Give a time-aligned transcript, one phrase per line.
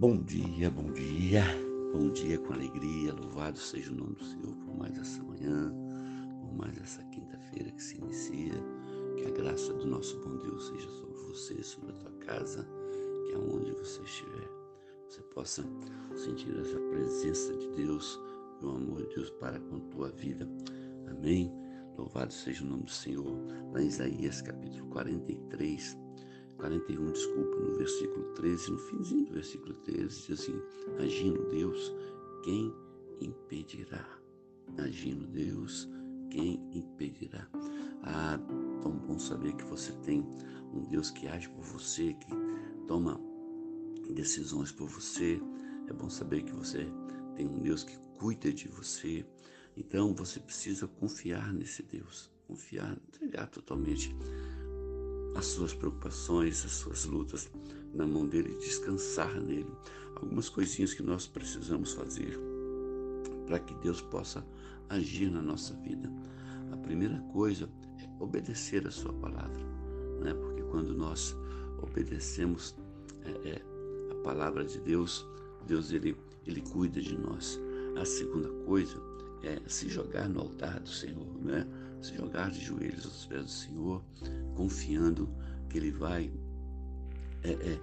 [0.00, 1.44] Bom dia, bom dia,
[1.92, 3.12] bom dia com alegria.
[3.12, 5.70] Louvado seja o nome do Senhor por mais essa manhã,
[6.40, 8.54] por mais essa quinta-feira que se inicia.
[9.18, 12.66] Que a graça do nosso bom Deus seja sobre você, sobre a tua casa,
[13.26, 14.48] que aonde você estiver,
[15.06, 15.62] você possa
[16.16, 18.18] sentir essa presença de Deus
[18.62, 20.48] e o amor de Deus para com a tua vida.
[21.10, 21.52] Amém.
[21.98, 23.36] Louvado seja o nome do Senhor.
[23.70, 25.94] Lá em Isaías capítulo 43,
[26.60, 30.62] 41, desculpa, no versículo 13, no finzinho do versículo 13, diz assim:
[30.98, 31.92] Agindo Deus,
[32.44, 32.72] quem
[33.20, 34.06] impedirá?
[34.78, 35.88] Agindo Deus,
[36.30, 37.48] quem impedirá?
[38.02, 38.38] Ah,
[38.82, 40.20] tão bom saber que você tem
[40.72, 42.30] um Deus que age por você, que
[42.86, 43.20] toma
[44.14, 45.40] decisões por você.
[45.88, 46.86] É bom saber que você
[47.36, 49.26] tem um Deus que cuida de você.
[49.76, 54.14] Então você precisa confiar nesse Deus, confiar, entregar totalmente
[55.34, 57.50] as suas preocupações, as suas lutas
[57.94, 59.70] na mão dele e descansar nele.
[60.16, 62.38] Algumas coisinhas que nós precisamos fazer
[63.46, 64.44] para que Deus possa
[64.88, 66.10] agir na nossa vida.
[66.72, 69.64] A primeira coisa é obedecer a sua palavra,
[70.20, 70.34] né?
[70.34, 71.36] porque quando nós
[71.82, 72.76] obedecemos
[73.24, 73.62] é, é,
[74.12, 75.26] a palavra de Deus,
[75.66, 76.16] Deus ele,
[76.46, 77.58] ele cuida de nós.
[78.00, 78.96] A segunda coisa
[79.42, 81.66] é se jogar no altar do Senhor, né?
[82.02, 84.02] Se jogar de joelhos aos pés do Senhor,
[84.54, 85.28] confiando
[85.68, 86.32] que Ele vai,
[87.42, 87.80] é, é,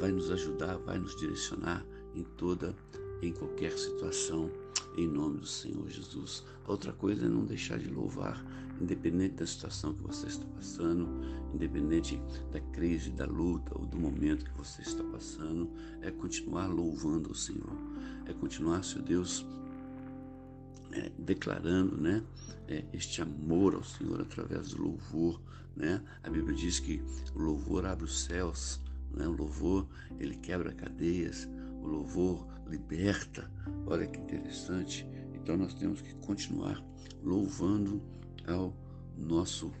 [0.00, 2.74] vai nos ajudar, vai nos direcionar em toda,
[3.22, 4.50] em qualquer situação,
[4.96, 6.44] em nome do Senhor Jesus.
[6.66, 8.44] A outra coisa é não deixar de louvar,
[8.80, 11.06] independente da situação que você está passando,
[11.54, 17.30] independente da crise, da luta ou do momento que você está passando, é continuar louvando
[17.30, 17.76] o Senhor,
[18.26, 19.46] é continuar, seu Deus,
[20.92, 22.22] é, declarando né,
[22.70, 25.40] é, este amor ao Senhor através do louvor.
[25.76, 26.02] Né?
[26.22, 27.02] A Bíblia diz que
[27.34, 28.80] o louvor abre os céus,
[29.12, 29.26] né?
[29.26, 29.86] o louvor
[30.18, 31.48] ele quebra cadeias,
[31.82, 33.50] o louvor liberta.
[33.86, 35.06] Olha que interessante.
[35.34, 36.82] Então nós temos que continuar
[37.22, 38.02] louvando
[38.46, 38.74] ao
[39.16, 39.72] nosso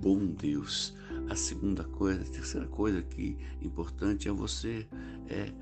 [0.00, 0.94] bom Deus.
[1.30, 4.86] A segunda coisa, a terceira coisa que é importante é você
[5.28, 5.52] é,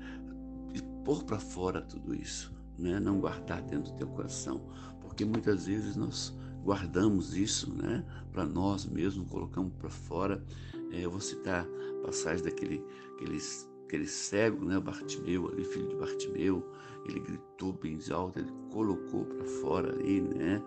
[1.03, 2.99] pôr para fora tudo isso né?
[2.99, 4.61] não guardar dentro do teu coração,
[5.01, 6.33] porque muitas vezes nós
[6.67, 8.03] guardamos isso né?
[8.33, 10.43] para nós mesmos, colocamos para fora.
[10.91, 11.65] É, eu vou citar
[12.03, 12.83] passagem daquele
[13.15, 13.39] aquele,
[13.85, 14.77] aquele cego, né?
[14.77, 16.69] Bartimeu, ali, filho de Bartimeu,
[17.05, 20.61] ele gritou bem alto, ele colocou para fora ali, né?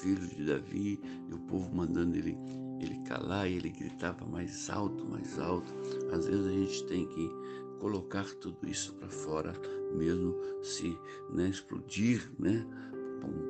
[0.00, 1.00] Filho de Davi,
[1.30, 2.36] e o povo mandando ele
[2.80, 5.72] ele calar e ele gritava mais alto, mais alto.
[6.12, 7.30] Às vezes a gente tem que
[7.78, 9.52] colocar tudo isso para fora,
[9.94, 10.98] mesmo se
[11.32, 12.66] né, explodir, né,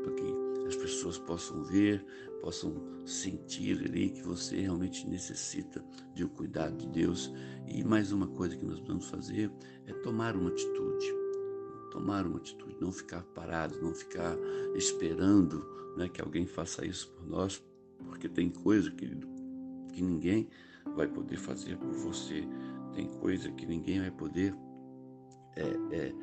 [0.05, 0.44] para que
[0.75, 2.05] as pessoas possam ver,
[2.41, 2.75] possam
[3.07, 7.33] sentir ali que você realmente necessita de um cuidado de Deus.
[7.67, 9.51] E mais uma coisa que nós vamos fazer
[9.87, 11.07] é tomar uma atitude.
[11.91, 14.37] Tomar uma atitude, não ficar parado, não ficar
[14.75, 15.65] esperando
[15.97, 17.65] né, que alguém faça isso por nós,
[18.09, 19.29] porque tem coisa, querido,
[19.93, 20.49] que ninguém
[20.97, 22.45] vai poder fazer por você.
[22.95, 24.55] Tem coisa que ninguém vai poder
[25.55, 25.63] é,
[25.93, 26.15] é,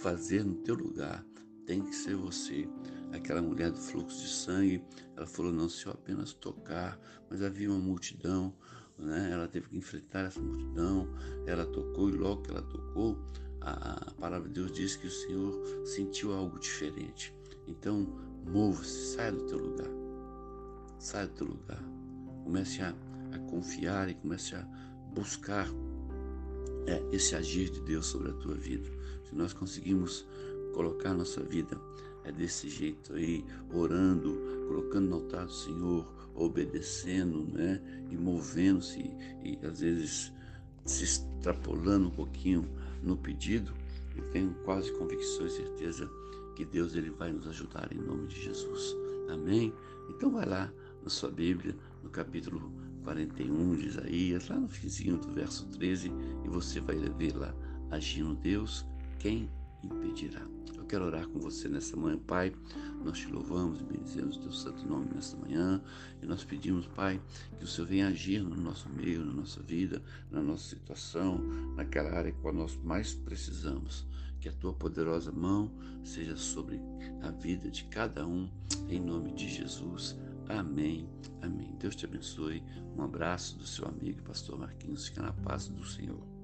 [0.00, 1.26] fazer no teu lugar.
[1.66, 2.68] Tem que ser você.
[3.12, 4.84] Aquela mulher do fluxo de sangue,
[5.16, 8.54] ela falou, não, se eu apenas tocar, mas havia uma multidão,
[8.98, 9.30] né?
[9.32, 11.08] ela teve que enfrentar essa multidão,
[11.46, 13.18] ela tocou e logo que ela tocou,
[13.60, 17.34] a, a palavra de Deus diz que o Senhor sentiu algo diferente.
[17.66, 18.06] Então,
[18.46, 19.90] mova-se, sai do teu lugar.
[20.98, 21.82] Sai do teu lugar.
[22.44, 22.94] Comece a,
[23.32, 24.62] a confiar e comece a
[25.12, 25.68] buscar
[26.86, 28.88] é, esse agir de Deus sobre a tua vida.
[29.24, 30.26] Se nós conseguimos
[30.76, 31.80] colocar nossa vida
[32.22, 33.42] é desse jeito aí,
[33.72, 34.38] orando,
[34.68, 37.80] colocando no altar do Senhor, obedecendo, né?
[38.10, 39.10] E movendo-se
[39.42, 40.32] e às vezes
[40.84, 42.68] se extrapolando um pouquinho
[43.02, 43.72] no pedido,
[44.14, 46.10] eu tenho quase convicção e certeza
[46.54, 48.94] que Deus ele vai nos ajudar em nome de Jesus.
[49.30, 49.72] Amém?
[50.10, 50.70] Então vai lá
[51.02, 52.70] na sua Bíblia, no capítulo
[53.02, 56.12] 41 de Isaías, lá no finzinho do verso 13,
[56.44, 57.54] e você vai ver lá,
[57.90, 58.84] agindo Deus,
[59.18, 59.48] quem
[59.86, 60.46] impedirá?
[60.76, 62.52] Eu quero orar com você nessa manhã, Pai.
[63.04, 65.82] Nós te louvamos e bendizemos o teu santo nome nesta manhã.
[66.22, 67.20] E nós pedimos, Pai,
[67.58, 70.00] que o Senhor venha agir no nosso meio, na nossa vida,
[70.30, 71.38] na nossa situação,
[71.74, 74.06] naquela área que nós mais precisamos.
[74.40, 75.72] Que a tua poderosa mão
[76.04, 76.80] seja sobre
[77.22, 78.48] a vida de cada um,
[78.88, 80.16] em nome de Jesus.
[80.48, 81.08] Amém.
[81.42, 81.74] Amém.
[81.80, 82.62] Deus te abençoe.
[82.96, 85.08] Um abraço do seu amigo, pastor Marquinhos.
[85.08, 86.35] Fica na paz do Senhor.